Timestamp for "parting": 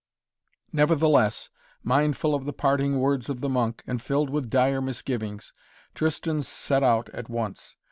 2.53-2.97